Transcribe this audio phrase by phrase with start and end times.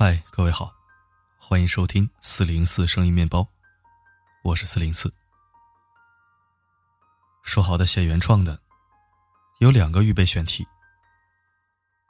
[0.00, 0.72] 嗨，各位好，
[1.40, 3.44] 欢迎收听四零四声音面包，
[4.44, 5.12] 我是四零四。
[7.42, 8.60] 说好的写原创的，
[9.58, 10.64] 有两个预备选题，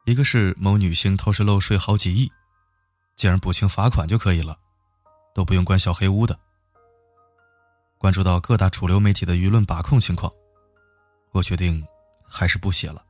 [0.05, 2.31] 一个是某女星偷税漏税好几亿，
[3.17, 4.59] 竟然补清罚款就可以了，
[5.35, 6.39] 都不用关小黑屋的。
[7.97, 10.31] 关注到各大主流媒体的舆论把控情况，
[11.31, 11.83] 我决定
[12.29, 13.03] 还是不写了，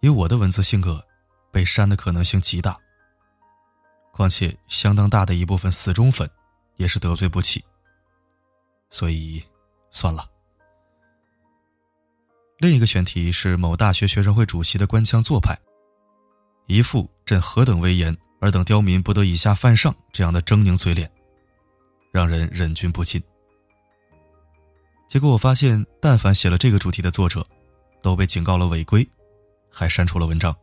[0.00, 1.06] 以我的文字性格，
[1.52, 2.76] 被删的可能性极大。
[4.16, 6.30] 况且，相当大的一部分死忠粉，
[6.76, 7.64] 也是得罪不起。
[8.88, 9.42] 所以，
[9.90, 10.30] 算了。
[12.58, 15.58] 另一个选题是某大学学生会主席的官腔做派，
[16.66, 21.10] 一副“朕何等威严，尔等刁民不得以下犯上”这样的狰狞嘴脸，
[22.12, 23.20] 让人忍俊不禁。
[25.08, 27.44] 结果我发现，但凡写了这个主题的作者，
[28.00, 29.06] 都被警告了违规，
[29.68, 30.56] 还删除了文章。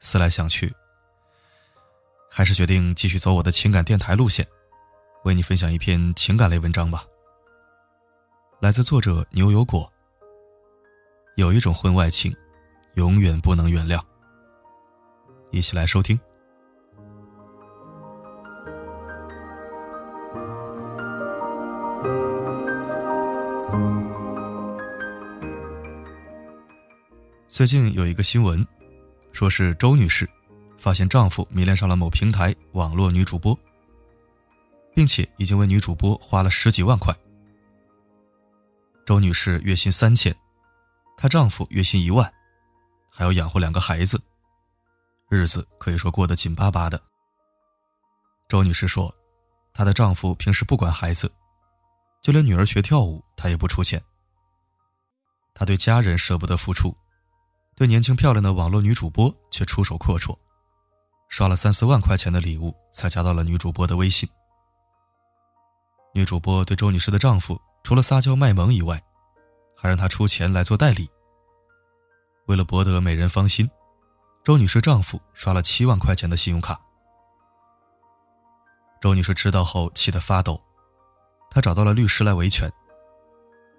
[0.00, 0.70] 思来想去。
[2.36, 4.44] 还是决定继续走我的情感电台路线，
[5.22, 7.04] 为你分享一篇情感类文章吧。
[8.58, 9.88] 来自作者牛油果。
[11.36, 12.34] 有一种婚外情，
[12.94, 14.00] 永远不能原谅。
[15.52, 16.18] 一起来收听。
[27.46, 28.66] 最近有一个新闻，
[29.30, 30.28] 说是周女士。
[30.84, 33.58] 发现丈夫迷恋上了某平台网络女主播，
[34.94, 37.16] 并且已经为女主播花了十几万块。
[39.06, 40.36] 周女士月薪三千，
[41.16, 42.30] 她丈夫月薪一万，
[43.08, 44.20] 还要养活两个孩子，
[45.30, 47.00] 日子可以说过得紧巴巴的。
[48.46, 49.10] 周女士说，
[49.72, 51.32] 她的丈夫平时不管孩子，
[52.20, 53.98] 就连女儿学跳舞他也不出钱。
[55.54, 56.94] 她对家人舍不得付出，
[57.74, 60.36] 对年轻漂亮的网络女主播却出手阔绰。
[61.28, 64.28] 刷了三四万块钱的礼物，才加到了女主播的微信。
[66.12, 69.02] 女主播对周女士的丈夫，除了撒娇卖萌以外，
[69.76, 71.10] 还让他出钱来做代理。
[72.46, 73.68] 为了博得美人芳心，
[74.44, 76.80] 周女士丈夫刷了七万块钱的信用卡。
[79.00, 80.62] 周女士知道后气得发抖，
[81.50, 82.72] 她找到了律师来维权。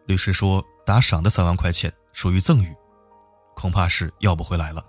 [0.06, 2.76] 律师说，打赏的三万块钱属于赠与，
[3.56, 4.86] 恐怕是要不回来了。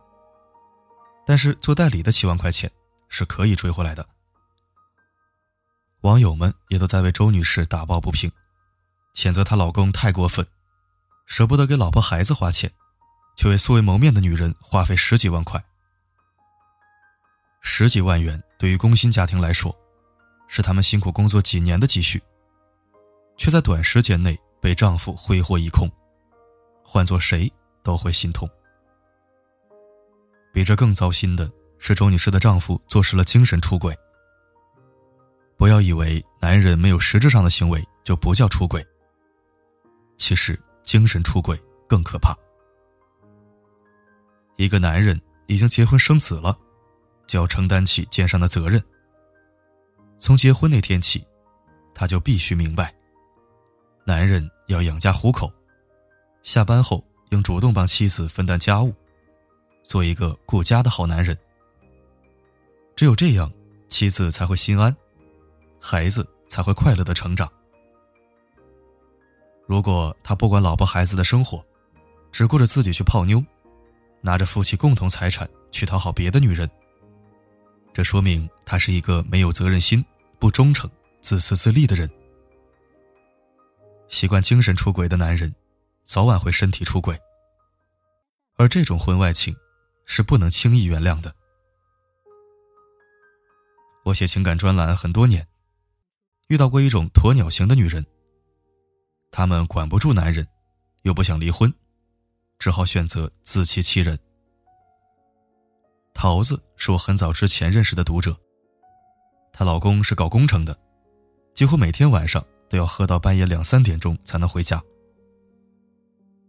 [1.26, 2.70] 但是做代理的七万块钱
[3.08, 4.06] 是可以追回来的。
[6.02, 8.30] 网友们也都在为周女士打抱不平，
[9.12, 10.46] 谴责她老公太过分，
[11.26, 12.70] 舍不得给老婆孩子花钱，
[13.36, 15.62] 却为素未谋面的女人花费十几万块。
[17.60, 19.76] 十几万元对于工薪家庭来说，
[20.46, 22.22] 是他们辛苦工作几年的积蓄，
[23.36, 25.90] 却在短时间内被丈夫挥霍一空，
[26.84, 28.48] 换做谁都会心痛。
[30.56, 33.94] 比这更糟心的是，周女士的丈夫坐实了精神出轨。
[35.58, 38.82] 不要以为男人没有实质上的行为就不叫出轨，
[40.16, 42.34] 其实精神出轨更可怕。
[44.56, 46.58] 一个男人已经结婚生子了，
[47.26, 48.82] 就要承担起肩上的责任。
[50.16, 51.22] 从结婚那天起，
[51.94, 52.94] 他就必须明白，
[54.06, 55.52] 男人要养家糊口，
[56.42, 58.94] 下班后应主动帮妻子分担家务。
[59.86, 61.38] 做一个顾家的好男人，
[62.96, 63.50] 只有这样，
[63.88, 64.94] 妻子才会心安，
[65.80, 67.50] 孩子才会快乐的成长。
[69.64, 71.64] 如果他不管老婆孩子的生活，
[72.32, 73.42] 只顾着自己去泡妞，
[74.20, 76.68] 拿着夫妻共同财产去讨好别的女人，
[77.94, 80.04] 这说明他是一个没有责任心、
[80.40, 82.10] 不忠诚、自私自利的人。
[84.08, 85.54] 习惯精神出轨的男人，
[86.02, 87.16] 早晚会身体出轨，
[88.56, 89.54] 而这种婚外情。
[90.06, 91.34] 是不能轻易原谅的。
[94.04, 95.46] 我写情感专栏很多年，
[96.46, 98.06] 遇到过一种鸵鸟型的女人。
[99.30, 100.46] 她们管不住男人，
[101.02, 101.72] 又不想离婚，
[102.58, 104.18] 只好选择自欺欺人。
[106.14, 108.34] 桃子是我很早之前认识的读者。
[109.52, 110.78] 她老公是搞工程的，
[111.52, 114.80] 几乎每天晚上都要喝到半夜两三点钟才能回家。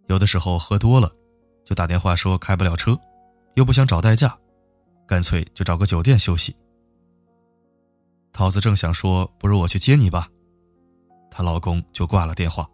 [0.07, 1.11] 有的时候喝多了，
[1.65, 2.97] 就打电话说开不了车。
[3.57, 4.37] 又不想找代驾，
[5.07, 6.55] 干脆就找个酒店休息。
[8.31, 10.29] 桃子正想说：“不如我去接你吧。”
[11.31, 12.69] 她老公就挂了电话。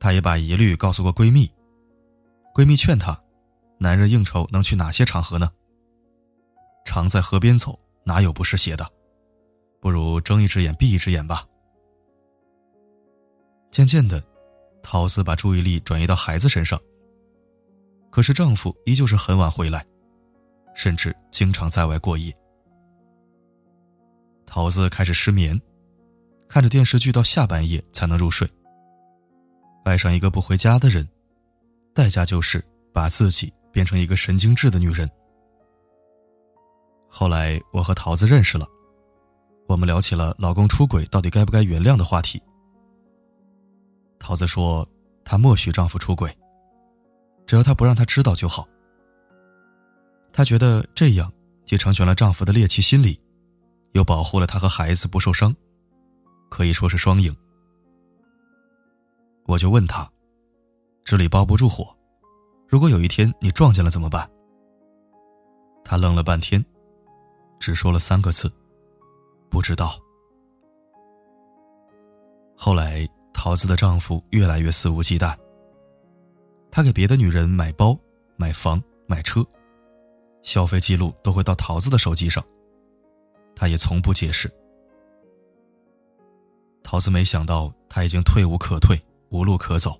[0.00, 1.52] 她也把疑虑告诉过闺蜜，
[2.54, 3.22] 闺蜜劝她
[3.78, 5.52] ：“男人应酬能去哪些场合呢？
[6.86, 8.90] 常在河边走，哪有不湿鞋的？
[9.82, 11.46] 不如睁一只眼闭一只眼吧。”
[13.70, 14.24] 渐渐的，
[14.82, 16.80] 桃子把注意力转移到孩子身上。
[18.18, 19.86] 可是丈夫依旧是很晚回来，
[20.74, 22.36] 甚至经常在外过夜。
[24.44, 25.56] 桃子开始失眠，
[26.48, 28.50] 看着电视剧到下半夜才能入睡。
[29.84, 31.08] 爱上一个不回家的人，
[31.94, 32.60] 代价就是
[32.92, 35.08] 把自己变成一个神经质的女人。
[37.08, 38.66] 后来我和桃子认识了，
[39.68, 42.42] 我们聊起了老公出轨到底该不该原谅的话题。
[44.18, 44.84] 桃子说，
[45.24, 46.36] 她默许丈夫出轨，
[47.48, 48.68] 只要他不让她知道就好。
[50.32, 51.32] 她觉得这样
[51.64, 53.20] 既成全了丈夫的猎奇心理。
[53.92, 55.52] 又保护了她和孩子不受伤，
[56.50, 57.34] 可以说是双赢。
[59.46, 60.08] 我就问他
[61.04, 61.96] ：“纸里包不住火，
[62.68, 64.30] 如果有一天你撞见了怎么办？”
[65.82, 66.62] 他愣了半天，
[67.58, 68.52] 只说了三个字
[69.48, 69.98] ：“不知道。”
[72.54, 75.34] 后来，桃子的丈夫越来越肆无忌惮。
[76.70, 77.98] 他给别的女人买包、
[78.36, 79.44] 买房、买车，
[80.42, 82.44] 消费记录都会到桃子的手机上。
[83.54, 84.48] 他也从不解释。
[86.82, 88.98] 桃子没想到他已经退无可退，
[89.30, 89.98] 无路可走。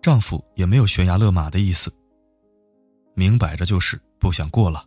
[0.00, 1.92] 丈夫也没有悬崖勒马的意思，
[3.14, 4.84] 明摆着就是不想过了。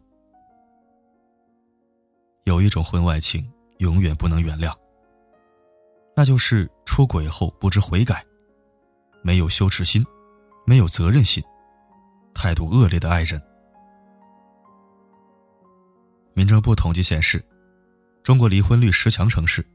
[2.43, 3.49] 有一种婚外情
[3.79, 4.71] 永远不能原谅，
[6.15, 8.23] 那就是出轨后不知悔改，
[9.23, 10.05] 没有羞耻心，
[10.65, 11.43] 没有责任心，
[12.33, 13.41] 态度恶劣的爱人。
[16.33, 17.43] 民政部统计显示，
[18.23, 19.65] 中国离婚率十强城市，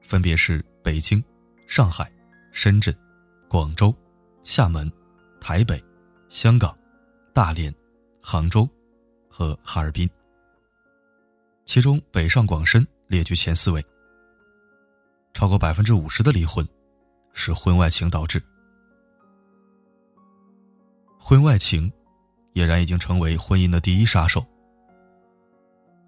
[0.00, 1.22] 分别是北京、
[1.66, 2.10] 上海、
[2.52, 2.96] 深圳、
[3.48, 3.94] 广州、
[4.44, 4.90] 厦门、
[5.40, 5.82] 台北、
[6.28, 6.74] 香港、
[7.34, 7.74] 大连、
[8.22, 8.68] 杭州
[9.28, 10.08] 和哈尔滨。
[11.64, 13.84] 其中，北上广深列居前四位。
[15.34, 16.66] 超过百分之五十的离婚，
[17.32, 18.42] 是婚外情导致。
[21.22, 21.92] 婚外情，
[22.54, 24.44] 俨然已经成为婚姻的第一杀手。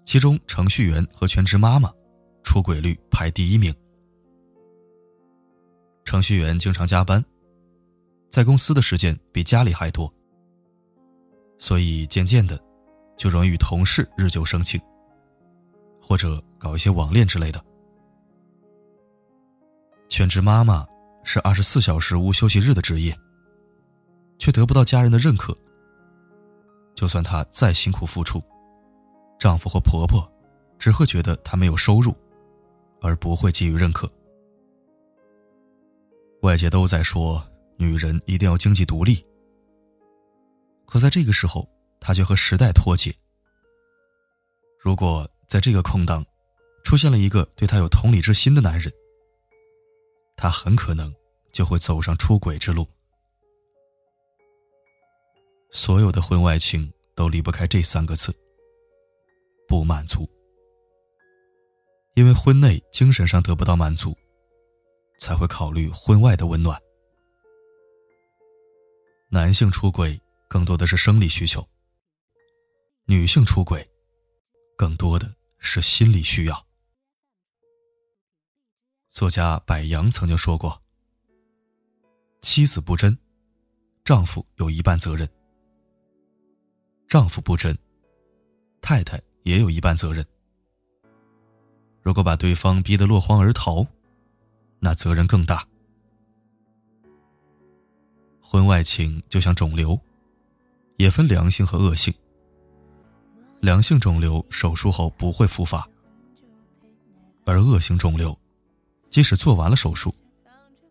[0.03, 1.89] 其中，程序员和全职妈妈
[2.43, 3.73] 出轨率排第一名。
[6.03, 7.23] 程序员经常加班，
[8.29, 10.13] 在公司的时间比家里还多，
[11.57, 12.59] 所以渐渐的，
[13.15, 14.81] 就容易与同事日久生情，
[16.01, 17.63] 或者搞一些网恋之类的。
[20.09, 20.85] 全职妈妈
[21.23, 23.17] 是二十四小时无休息日的职业，
[24.37, 25.57] 却得不到家人的认可。
[26.95, 28.41] 就算她再辛苦付出。
[29.39, 30.25] 丈夫或婆婆
[30.79, 32.15] 只会觉得她没有收入，
[33.01, 34.09] 而不会给予认可。
[36.41, 37.45] 外界都在说
[37.77, 39.25] 女人一定要经济独立，
[40.85, 41.67] 可在这个时候，
[41.99, 43.13] 她却和时代脱节。
[44.79, 46.25] 如果在这个空档
[46.83, 48.91] 出现了一个对她有同理之心的男人，
[50.37, 51.13] 她很可能
[51.51, 52.87] 就会走上出轨之路。
[55.75, 58.33] 所有的婚外情都离不开这三个字。
[59.67, 60.29] 不满足，
[62.13, 64.15] 因为婚内精神上得不到满足，
[65.19, 66.79] 才会考虑婚外的温暖。
[69.29, 71.67] 男性出轨更多的是生理需求，
[73.05, 73.89] 女性出轨
[74.77, 76.67] 更多的是心理需要。
[79.09, 80.79] 作家柏杨曾经说过
[82.41, 83.17] ：“妻子不贞，
[84.05, 85.25] 丈夫有一半责任；
[87.13, 87.77] 丈夫不贞，
[88.81, 90.25] 太太。”也有一半责任。
[92.01, 93.85] 如果把对方逼得落荒而逃，
[94.79, 95.67] 那责任更大。
[98.41, 99.99] 婚外情就像肿瘤，
[100.95, 102.11] 也分良性和恶性。
[103.59, 105.87] 良性肿瘤手术后不会复发，
[107.45, 108.35] 而恶性肿瘤，
[109.11, 110.15] 即使做完了手术，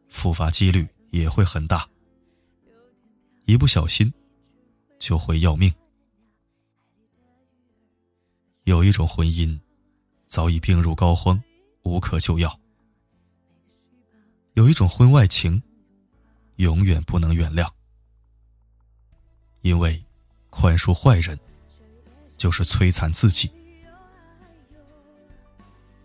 [0.09, 1.89] 复发几率也会很大。
[3.47, 4.13] 一不小心，
[5.01, 5.73] 就会要命。
[8.73, 9.61] 有一种婚姻，
[10.25, 11.39] 早已病入膏肓，
[11.83, 12.49] 无可救药；
[14.55, 15.63] 有一种婚外情，
[16.57, 17.71] 永远不能原谅。
[19.61, 20.03] 因为
[20.49, 21.39] 宽恕坏人，
[22.39, 23.53] 就是摧残自己。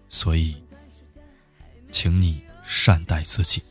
[0.10, 0.62] 所以，
[1.90, 3.64] 请你善待自己。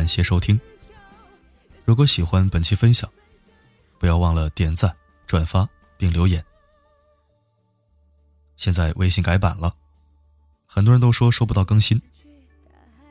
[0.00, 0.58] 感谢收听。
[1.84, 3.06] 如果喜欢本期分享，
[3.98, 6.42] 不要忘了点赞、转发并留言。
[8.56, 9.76] 现在微信改版了，
[10.64, 12.00] 很多人都说收不到更新。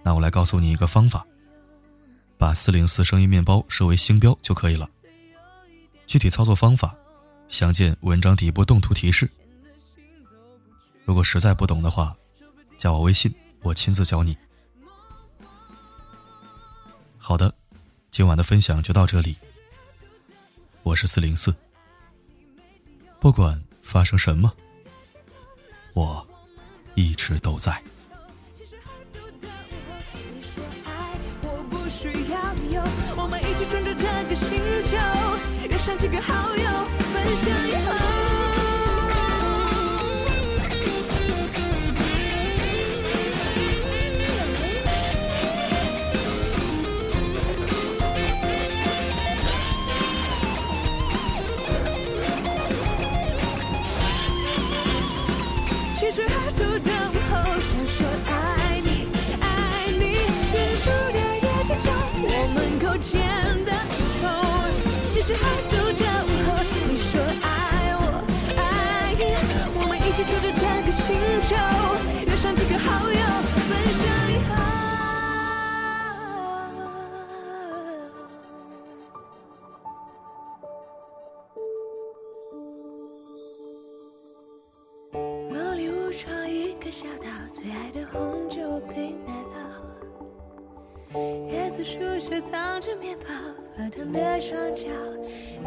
[0.01, 1.23] 那我来告诉你一个方法，
[2.39, 4.89] 把四零四声音面包设为星标就可以了。
[6.07, 6.95] 具体操作方法，
[7.49, 9.29] 详见文章底部动图提示。
[11.05, 12.17] 如果实在不懂的话，
[12.79, 13.31] 加我微信，
[13.61, 14.35] 我亲自教你。
[17.29, 17.53] 好的，
[18.09, 19.37] 今晚的分享就到这里。
[20.81, 21.55] 我是四零四，
[23.19, 24.51] 不管发生什么。
[25.93, 26.27] 我
[26.95, 27.79] 一直都在。
[33.15, 34.57] 我们一起穿着这个星
[34.87, 34.97] 球，
[35.69, 36.63] 约上几个好友，
[37.13, 38.48] 分享以后。
[56.11, 59.05] 其实海图的午后，想说爱你，
[59.41, 60.17] 爱你。
[60.55, 61.91] 远处的夜气球，
[62.23, 63.21] 我们勾牵
[63.63, 63.71] 的
[64.17, 64.25] 手。
[65.07, 66.57] 其实海图的午后，
[66.89, 68.25] 你说爱我，
[68.57, 69.23] 爱你。
[69.79, 71.55] 我们一起住着这个星球，
[72.25, 72.78] 约上几个
[92.79, 93.25] 着面包，
[93.75, 94.87] 发烫的双脚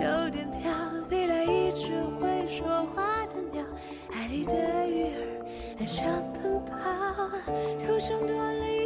[0.01, 0.73] 有点飘，
[1.09, 3.63] 飞来一只会说话的鸟，
[4.11, 4.55] 海里的
[4.87, 5.47] 鱼儿
[5.79, 6.79] 爱上奔跑，
[7.79, 8.82] 头上多了。